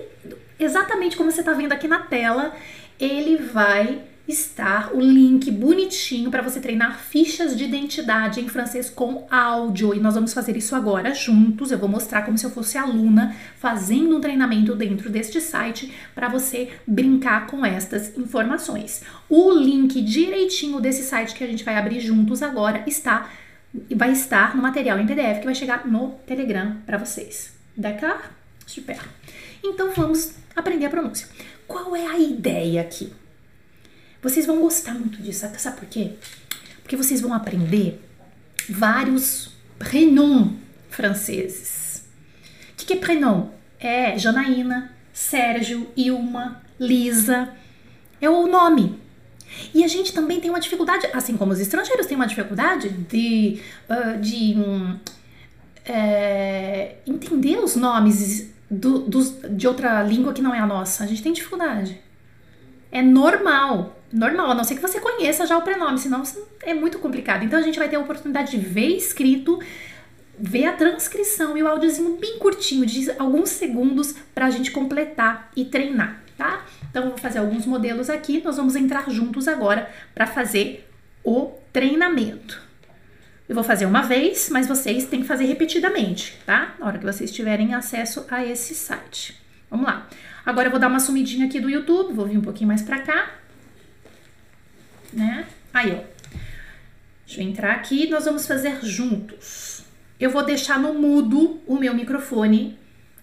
[0.58, 2.54] exatamente como você está vendo aqui na tela,
[2.98, 9.26] ele vai estar o link bonitinho para você treinar fichas de identidade em francês com
[9.30, 9.94] áudio.
[9.94, 11.72] E nós vamos fazer isso agora juntos.
[11.72, 16.28] Eu vou mostrar como se eu fosse aluna fazendo um treinamento dentro deste site para
[16.28, 19.02] você brincar com estas informações.
[19.28, 23.30] O link direitinho desse site que a gente vai abrir juntos agora está
[23.94, 27.52] vai estar no material em PDF que vai chegar no Telegram para vocês.
[27.76, 28.20] D'accord?
[28.66, 28.98] Super.
[29.62, 31.28] Então vamos aprender a pronúncia.
[31.66, 33.12] Qual é a ideia aqui?
[34.22, 36.12] Vocês vão gostar muito disso, sabe por quê?
[36.82, 38.02] Porque vocês vão aprender
[38.68, 40.52] vários prénoms
[40.90, 42.04] franceses.
[42.72, 43.50] O que, que é prénom?
[43.78, 47.50] É Janaína, Sérgio, Ilma, Lisa.
[48.20, 48.98] É o nome.
[49.72, 53.60] E a gente também tem uma dificuldade, assim como os estrangeiros têm uma dificuldade de,
[53.88, 54.98] uh, de um,
[55.84, 61.04] é, entender os nomes do, dos, de outra língua que não é a nossa.
[61.04, 62.00] A gente tem dificuldade.
[62.92, 63.97] É normal.
[64.12, 66.22] Normal, a não ser que você conheça já o prenome, senão
[66.62, 67.44] é muito complicado.
[67.44, 69.58] Então a gente vai ter a oportunidade de ver escrito
[70.38, 75.50] ver a transcrição e o áudiozinho bem curtinho, de alguns segundos, para a gente completar
[75.56, 76.64] e treinar, tá?
[76.88, 80.88] Então, eu vou fazer alguns modelos aqui, nós vamos entrar juntos agora para fazer
[81.24, 82.62] o treinamento.
[83.48, 86.74] Eu vou fazer uma vez, mas vocês têm que fazer repetidamente, tá?
[86.78, 89.40] Na hora que vocês tiverem acesso a esse site.
[89.70, 90.06] Vamos lá.
[90.44, 93.00] Agora eu vou dar uma sumidinha aqui do YouTube, vou vir um pouquinho mais pra
[93.00, 93.37] cá.
[95.12, 95.46] Né?
[95.72, 96.18] Aí, ó.
[97.26, 99.84] Deixa eu entrar aqui, nós vamos fazer juntos.
[100.18, 102.78] Eu vou deixar no mudo o meu microfone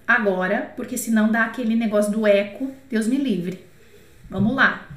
[0.08, 3.65] agora, porque senão dá aquele negócio do eco, Deus me livre.
[4.30, 4.88] Vamos lá.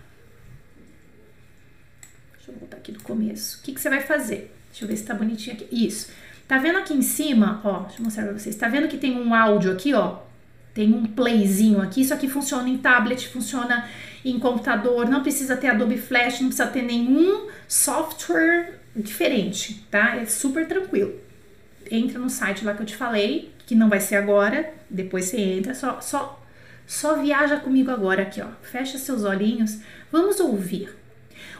[2.37, 3.59] Deixa eu voltar aqui do começo.
[3.59, 4.55] O que, que você vai fazer?
[4.71, 5.69] Deixa eu ver se tá bonitinho aqui.
[5.73, 6.11] Isso.
[6.47, 8.57] Tá vendo aqui em cima, ó, deixa eu mostrar pra vocês.
[8.57, 10.21] Tá vendo que tem um áudio aqui, ó?
[10.73, 12.03] Tem um playzinho aqui.
[12.03, 13.89] Isso aqui funciona em tablet, funciona
[14.25, 15.09] em computador.
[15.09, 20.17] Não precisa ter Adobe Flash, não precisa ter nenhum software diferente, tá?
[20.17, 21.15] É super tranquilo.
[21.91, 24.73] Entra no site lá que eu te falei, que não vai ser agora.
[24.91, 26.43] Depois você entra, só, só,
[26.87, 28.49] só viaja comigo agora aqui, ó.
[28.63, 29.79] Fecha seus olhinhos.
[30.11, 30.95] Vamos ouvir.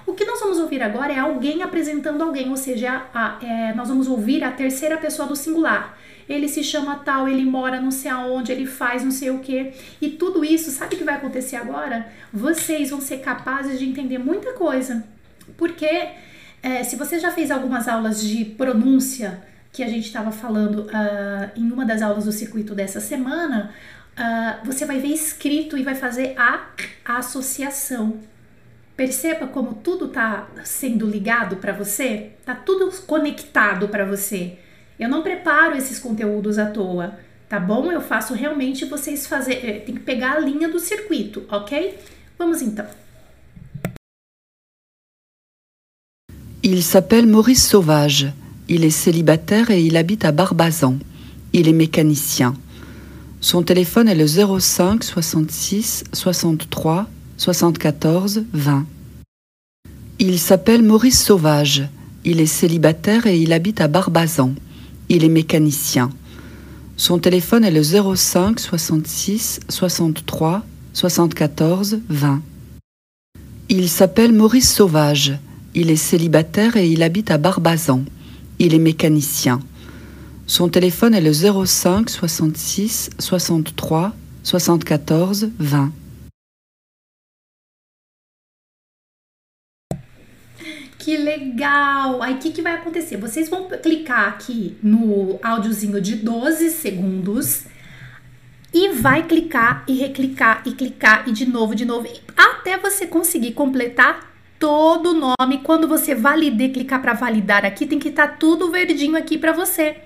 [0.07, 3.75] O que nós vamos ouvir agora é alguém apresentando alguém, ou seja, a, a, é,
[3.75, 7.91] nós vamos ouvir a terceira pessoa do singular ele se chama tal, ele mora não
[7.91, 9.73] sei aonde, ele faz não sei o que.
[10.01, 12.09] E tudo isso, sabe o que vai acontecer agora?
[12.33, 15.05] Vocês vão ser capazes de entender muita coisa.
[15.57, 16.09] Porque
[16.63, 21.51] é, se você já fez algumas aulas de pronúncia, que a gente estava falando uh,
[21.55, 23.73] em uma das aulas do circuito dessa semana,
[24.19, 26.67] uh, você vai ver escrito e vai fazer a,
[27.05, 28.19] a associação.
[28.97, 34.59] Perceba como tudo está sendo ligado para você, tá tudo conectado para você.
[34.99, 37.17] Eu não preparo esses conteúdos à toa,
[37.49, 37.93] tá bom?
[37.93, 41.97] Eu faço realmente vocês fazer, eh, tem que pegar a linha do circuito, ok?
[42.37, 42.87] Vamos então.
[46.65, 48.33] Il s'appelle Maurice Sauvage.
[48.69, 50.99] Il est célibataire et il habite à Barbazan.
[51.53, 52.55] Il est mécanicien.
[53.41, 57.07] Son téléphone est le 05 66 63
[57.37, 58.85] 74 20.
[60.19, 61.89] Il s'appelle Maurice Sauvage.
[62.25, 64.55] Il est célibataire et il habite à Barbazan.
[65.09, 66.11] Il est mécanicien.
[66.97, 72.43] Son téléphone est le 05 66 63 74 20.
[73.69, 75.39] Il s'appelle Maurice Sauvage.
[75.75, 78.03] Il est célibataire et il habite à Barbazan.
[78.59, 79.61] Il est mécanicien.
[80.47, 85.93] Son téléphone est le 05 66 63 74 20.
[91.09, 92.21] Que legal!
[92.23, 93.17] Aí o que, que vai acontecer?
[93.17, 97.65] Vocês vão clicar aqui no áudiozinho de 12 segundos
[98.75, 103.53] e vai clicar e reclicar e clicar e de novo, de novo, até você conseguir
[103.53, 105.63] completar todo o nome.
[105.63, 109.53] Quando você validar, clicar para validar aqui, tem que estar tá tudo verdinho aqui para
[109.53, 109.97] você.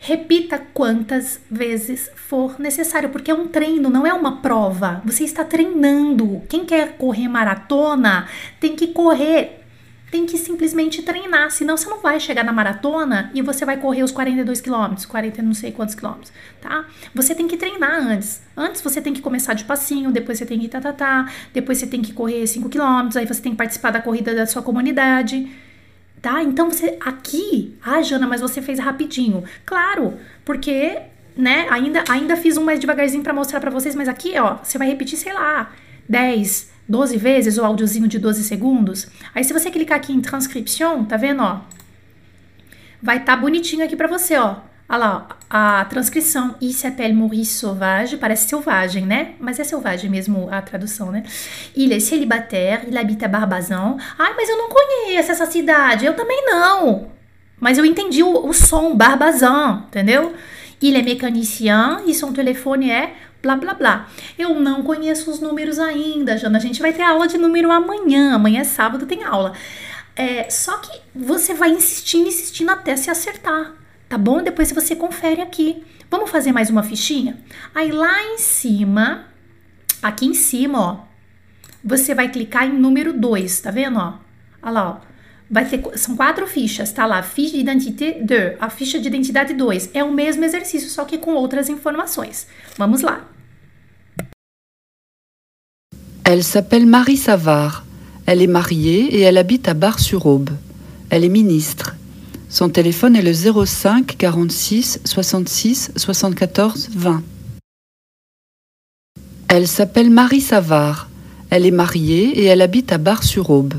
[0.00, 5.00] Repita quantas vezes for necessário, porque é um treino, não é uma prova.
[5.04, 6.42] Você está treinando.
[6.48, 8.26] Quem quer correr maratona
[8.58, 9.58] tem que correr
[10.10, 14.02] tem que simplesmente treinar, senão você não vai chegar na maratona e você vai correr
[14.02, 16.86] os 42 quilômetros, 40 não sei quantos quilômetros, tá?
[17.14, 18.40] Você tem que treinar antes.
[18.56, 21.78] Antes você tem que começar de passinho, depois você tem que tá, tá, tá, depois
[21.78, 24.62] você tem que correr 5 quilômetros, aí você tem que participar da corrida da sua
[24.62, 25.50] comunidade,
[26.22, 26.42] tá?
[26.42, 29.44] Então você aqui, ah, Jana, mas você fez rapidinho.
[29.66, 30.98] Claro, porque,
[31.36, 34.78] né, ainda ainda fiz um mais devagarzinho para mostrar para vocês, mas aqui, ó, você
[34.78, 35.70] vai repetir, sei lá,
[36.08, 39.08] 10, 12 vezes o áudiozinho de 12 segundos.
[39.34, 41.60] Aí se você clicar aqui em transcription, tá vendo, ó?
[43.02, 44.56] Vai estar tá bonitinho aqui para você, ó.
[44.90, 46.54] Olha lá, ó, a transcrição.
[46.62, 48.16] Il s'appelle Maurice Sauvage.
[48.16, 49.34] Parece selvagem, né?
[49.38, 51.24] Mas é selvagem mesmo a tradução, né?
[51.76, 53.98] Il est célibataire, il habite à Barbazan.
[54.18, 56.06] Ai, mas eu não conheço essa cidade.
[56.06, 57.08] Eu também não.
[57.60, 60.32] Mas eu entendi o, o som, Barbazan, entendeu?
[60.80, 64.08] Il est mécanicien e son telefone é blá blá blá.
[64.38, 66.58] Eu não conheço os números ainda, Jana.
[66.58, 68.34] A gente vai ter aula de número amanhã.
[68.34, 69.52] Amanhã é sábado, tem aula.
[70.16, 73.72] É, só que você vai insistindo, insistindo até se acertar,
[74.08, 74.42] tá bom?
[74.42, 75.84] Depois você confere aqui.
[76.10, 77.38] Vamos fazer mais uma fichinha?
[77.72, 79.26] Aí lá em cima,
[80.02, 81.00] aqui em cima, ó,
[81.84, 84.14] você vai clicar em número 2, tá vendo, ó?
[84.60, 85.07] Olha lá, ó.
[85.50, 89.54] Vai ter, são quatro fichas, tá lá, ficha de identité 2, a ficha de identidade
[89.54, 89.90] 2.
[89.94, 92.46] É o mesmo exercício, só que com outras informações.
[92.76, 93.26] Vamos lá.
[96.24, 97.86] Elle s'appelle Marie Savard.
[98.26, 100.50] Elle est mariée et elle habite à Bar-sur-Aube.
[101.08, 101.96] Elle est ministre.
[102.50, 107.22] Son téléphone est le 05 46 66 74 20.
[109.48, 111.08] Elle s'appelle Marie Savard.
[111.48, 113.74] Elle est mariée et elle habite à Bar-sur-Aube.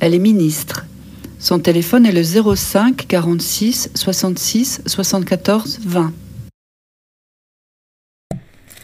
[0.00, 0.83] Elle est ministre.
[1.44, 6.14] Son téléphone est le 05 46 66 74 20.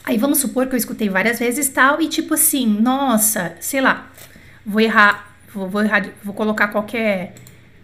[0.05, 4.11] Aí vamos supor que eu escutei várias vezes tal e tipo assim, nossa, sei lá,
[4.67, 7.35] vou errar, vou, vou errar, vou colocar qualquer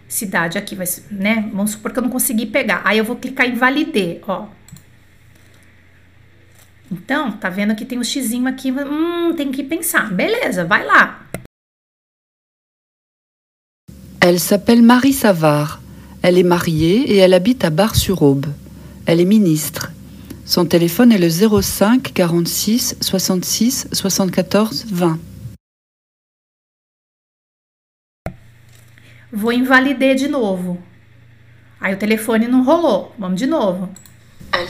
[0.06, 1.48] cidade aqui, vai, né?
[1.54, 2.82] Vamos supor que eu não consegui pegar.
[2.84, 4.46] Aí eu vou clicar em validar, ó.
[6.92, 10.12] Então, tá vendo que tem um xizinho aqui, hum, tem que pensar.
[10.12, 11.26] Beleza, vai lá.
[14.28, 15.80] Elle s'appelle Marie Savard.
[16.20, 18.46] Elle est mariée et elle habite à Bar-sur-Aube.
[19.06, 19.92] Elle est ministre.
[20.44, 25.18] Son téléphone est le 05 46 66 74 20.
[29.32, 30.76] Vou invalidar de novo.
[31.80, 33.12] Aí o telefone não rolou.
[33.20, 33.88] Vamos de novo.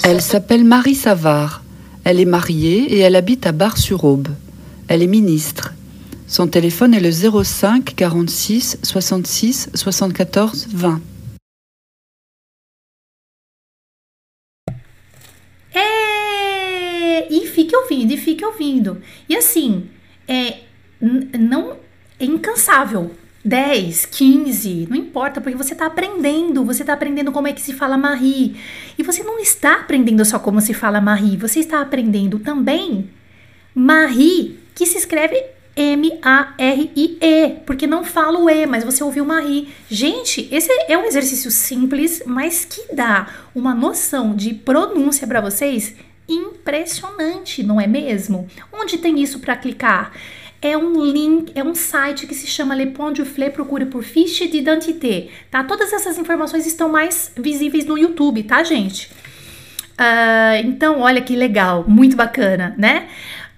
[0.04, 1.62] Elle s'appelle Marie Savard.
[2.04, 4.28] Elle est mariée et elle habite à Bar-sur-Aube.
[4.86, 5.72] Elle est ministre.
[6.28, 11.00] Son téléphone est le 05 46 66 74 20.
[15.72, 19.00] É, e fique ouvindo, e fique ouvindo.
[19.28, 19.88] E assim,
[20.26, 20.62] é,
[21.00, 21.76] não
[22.18, 23.14] é incansável.
[23.44, 27.72] 10, 15, não importa, porque você está aprendendo, você está aprendendo como é que se
[27.72, 28.56] fala Marie.
[28.98, 33.08] E você não está aprendendo só como se fala Marie, você está aprendendo também
[33.72, 39.68] Marie, que se escreve M-A-R-I-E, porque não fala o E, mas você ouviu Marie.
[39.90, 45.94] Gente, esse é um exercício simples, mas que dá uma noção de pronúncia para vocês
[46.26, 48.48] impressionante, não é mesmo?
[48.72, 50.12] Onde tem isso para clicar?
[50.62, 54.02] é um link, é um site que se chama Le Pont du Flé, procure por
[54.02, 55.62] fiche d'identité, tá?
[55.62, 59.10] Todas essas informações estão mais visíveis no YouTube, tá, gente?
[59.92, 63.08] Uh, então, olha que legal, muito bacana, né?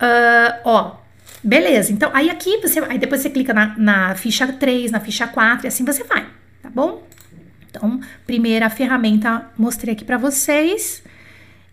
[0.00, 0.96] Uh, ó,
[1.42, 1.92] beleza.
[1.92, 5.66] Então, aí aqui você, aí depois você clica na, na ficha 3, na ficha 4
[5.66, 6.27] e assim você vai,
[6.62, 7.07] tá bom?
[7.70, 11.03] Então, primeira ferramenta mostrei aqui para vocês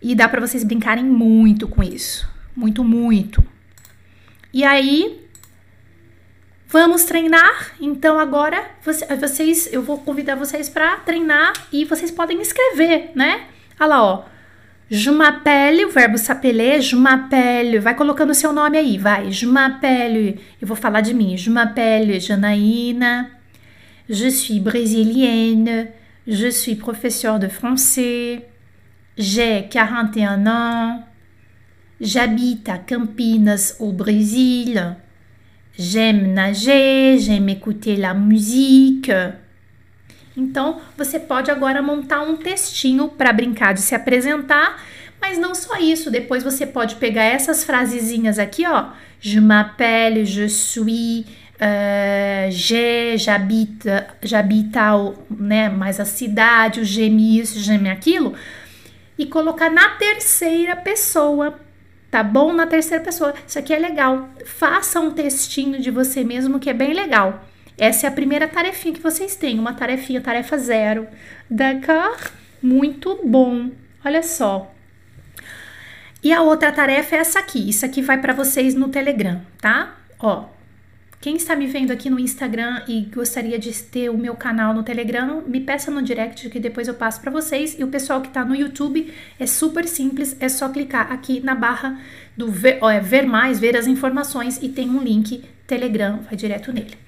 [0.00, 3.42] e dá para vocês brincarem muito com isso, muito, muito.
[4.52, 5.26] E aí,
[6.68, 7.72] vamos treinar?
[7.80, 8.70] Então agora
[9.20, 13.46] vocês, eu vou convidar vocês para treinar e vocês podem escrever, né?
[13.78, 14.35] Olha lá, ó.
[14.88, 19.32] Je m'appelle, o verbo s'appeler, je m'appelle, vai colocando seu nome aí, vai.
[19.32, 21.36] Je m'appelle, eu vou falar de mim.
[21.36, 23.26] Je m'appelle Janaína,
[24.08, 25.88] je suis brésilienne,
[26.26, 28.46] je suis professeur de français,
[29.18, 31.02] j'ai 41 ans,
[32.00, 34.96] J'habite à Campinas, au Brésil.
[35.78, 39.10] J'aime nager, j'aime écouter la musique.
[40.36, 44.82] Então, você pode agora montar um textinho para brincar de se apresentar,
[45.20, 48.90] mas não só isso, depois você pode pegar essas frasezinhas aqui, ó.
[49.18, 53.88] Je m'appelle, je suis, uh, j'ai, j'habite,
[54.22, 54.78] j'habite,
[55.30, 58.34] né, mais a cidade, o j'aime isso, j'aime aquilo,
[59.18, 61.58] e colocar na terceira pessoa
[62.10, 62.52] tá bom?
[62.52, 63.34] Na terceira pessoa.
[63.46, 64.30] Isso aqui é legal.
[64.44, 67.44] Faça um textinho de você mesmo que é bem legal.
[67.78, 71.06] Essa é a primeira tarefinha que vocês têm, uma tarefinha, tarefa zero.
[71.50, 72.30] D'accord?
[72.62, 73.70] Muito bom.
[74.04, 74.72] Olha só.
[76.22, 77.68] E a outra tarefa é essa aqui.
[77.68, 79.94] Isso aqui vai para vocês no Telegram, tá?
[80.18, 80.46] Ó,
[81.20, 84.82] quem está me vendo aqui no Instagram e gostaria de ter o meu canal no
[84.82, 87.76] Telegram, me peça no direct que depois eu passo para vocês.
[87.78, 91.54] E o pessoal que está no YouTube é super simples, é só clicar aqui na
[91.54, 92.00] barra
[92.36, 96.36] do ver, ó, é, ver mais, ver as informações e tem um link Telegram, vai
[96.36, 97.05] direto nele.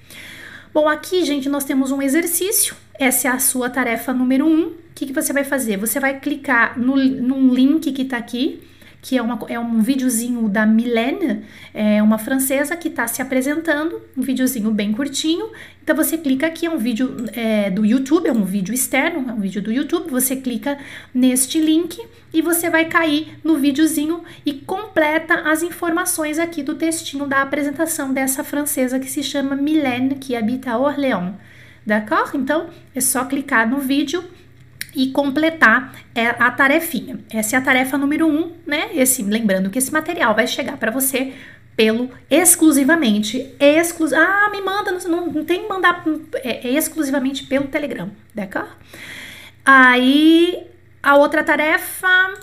[0.73, 2.75] Bom, aqui, gente, nós temos um exercício.
[2.93, 4.67] Essa é a sua tarefa número um.
[4.67, 5.77] O que, que você vai fazer?
[5.77, 8.61] Você vai clicar no, num link que está aqui
[9.01, 14.01] que é, uma, é um videozinho da Milene, é uma francesa que está se apresentando,
[14.15, 15.49] um videozinho bem curtinho.
[15.81, 19.33] Então você clica aqui, é um vídeo é, do YouTube, é um vídeo externo, é
[19.33, 20.09] um vídeo do YouTube.
[20.11, 20.77] Você clica
[21.13, 21.97] neste link
[22.33, 28.13] e você vai cair no videozinho e completa as informações aqui do textinho da apresentação
[28.13, 31.35] dessa francesa que se chama Milene, que habita Orléans.
[31.85, 32.37] D'accord?
[32.37, 34.23] Então é só clicar no vídeo
[34.95, 37.19] e completar é, a tarefinha.
[37.31, 38.89] Essa é a tarefa número um, né?
[38.93, 41.33] Esse, lembrando que esse material vai chegar para você
[41.75, 46.03] pelo exclusivamente, exclus, ah, me manda, não, não tem que mandar,
[46.43, 48.69] é, é exclusivamente pelo Telegram, d'accord?
[49.63, 50.67] Aí
[51.01, 52.33] a outra tarefa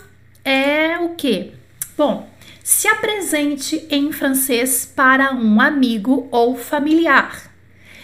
[0.43, 1.53] é o que?
[1.95, 2.27] Bom,
[2.63, 7.46] se apresente em francês para um amigo ou familiar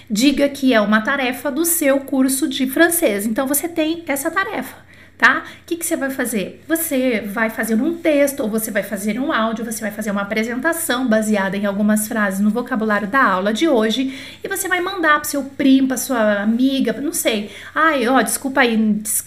[0.10, 3.26] diga que é uma tarefa do seu curso de francês.
[3.26, 4.76] Então você tem essa tarefa,
[5.18, 5.43] tá?
[5.62, 6.64] O que, que você vai fazer?
[6.68, 10.22] Você vai fazer um texto, ou você vai fazer um áudio, você vai fazer uma
[10.22, 15.20] apresentação baseada em algumas frases no vocabulário da aula de hoje, e você vai mandar
[15.20, 17.51] pro seu primo, pra sua amiga, não sei.
[17.74, 18.78] Ai, ó, desculpa aí,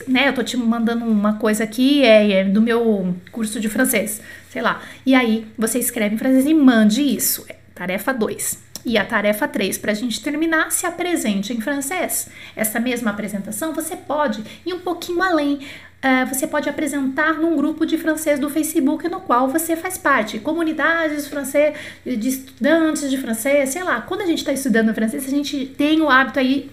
[0.07, 0.29] né?
[0.29, 4.21] Eu tô te mandando uma coisa aqui, é, é do meu curso de francês,
[4.51, 4.81] sei lá.
[5.05, 7.47] E aí você escreve em francês e mande isso.
[7.75, 8.66] Tarefa 2.
[8.87, 12.29] E a tarefa 3, para a gente terminar, se apresente em francês.
[12.55, 15.55] Essa mesma apresentação você pode ir um pouquinho além.
[15.55, 20.39] Uh, você pode apresentar num grupo de francês do Facebook no qual você faz parte.
[20.39, 21.75] Comunidades de francês,
[22.05, 24.03] de estudantes de francês, sei lá.
[24.03, 26.71] Quando a gente está estudando francês, a gente tem o hábito aí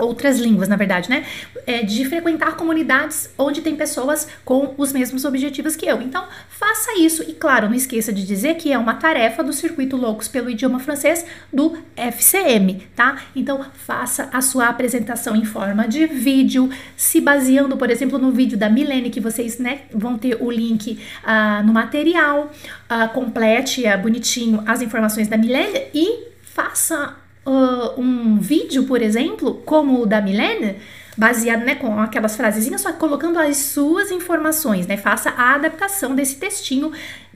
[0.00, 1.24] outras línguas, na verdade, né?
[1.66, 6.00] É, de frequentar comunidades onde tem pessoas com os mesmos objetivos que eu.
[6.00, 9.96] Então, faça isso e, claro, não esqueça de dizer que é uma tarefa do Circuito
[9.96, 13.22] Loucos pelo Idioma Francês do FCM, tá?
[13.34, 18.58] Então, faça a sua apresentação em forma de vídeo, se baseando, por exemplo, no vídeo
[18.58, 22.50] da Milene, que vocês né, vão ter o link uh, no material,
[22.90, 27.14] uh, complete uh, bonitinho as informações da Milene e faça
[27.46, 30.76] uh, um vídeo, por exemplo, como o da Milene,
[31.16, 34.96] baseado né, com aquelas frasezinhas, só colocando as suas informações, né?
[34.96, 36.92] Faça a adaptação desse textinho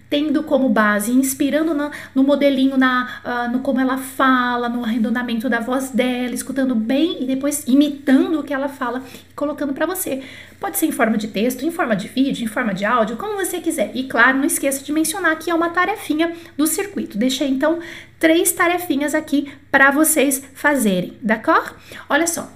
[0.09, 1.75] tendo como base, inspirando
[2.15, 7.23] no modelinho, na, uh, no como ela fala, no arredondamento da voz dela, escutando bem
[7.23, 10.23] e depois imitando o que ela fala e colocando para você.
[10.61, 13.37] Pode ser em forma de texto, em forma de vídeo, em forma de áudio, como
[13.37, 13.91] você quiser.
[13.95, 17.19] E claro, não esqueça de mencionar que é uma tarefinha do circuito.
[17.19, 17.81] Deixei então
[18.19, 21.75] três tarefinhas aqui para vocês fazerem, d'accord?
[22.09, 22.51] Olha só,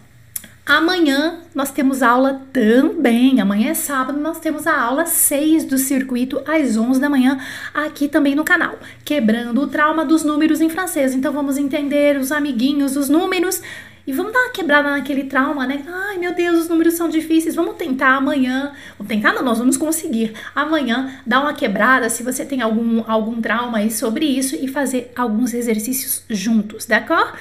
[0.69, 3.41] Amanhã nós temos aula também.
[3.41, 7.39] Amanhã é sábado, nós temos a aula 6 do circuito às 11 da manhã,
[7.73, 11.15] aqui também no canal, quebrando o trauma dos números em francês.
[11.15, 13.63] Então vamos entender os amiguinhos, os números
[14.07, 15.83] e vamos dar uma quebrada naquele trauma, né?
[15.89, 17.55] Ai, meu Deus, os números são difíceis.
[17.55, 18.73] Vamos tentar amanhã.
[18.99, 20.35] Vamos tentar, não, nós vamos conseguir.
[20.55, 25.13] Amanhã dar uma quebrada se você tem algum, algum trauma aí sobre isso e fazer
[25.17, 27.33] alguns exercícios juntos, d'accord?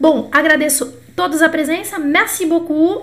[0.00, 1.98] Bom, agradeço todos a presença.
[1.98, 3.02] Merci beaucoup.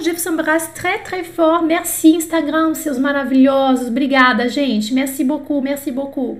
[0.00, 1.62] Je vous embrasse très, très fort.
[1.62, 3.88] Merci, Instagram, seus maravilhosos.
[3.88, 4.92] Obrigada, gente.
[4.92, 6.38] Merci beaucoup, merci beaucoup.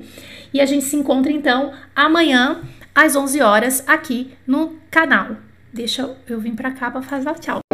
[0.52, 2.58] E a gente se encontra então amanhã
[2.94, 5.36] às 11 horas aqui no canal.
[5.72, 7.69] Deixa eu, eu vir para cá para fazer tchau.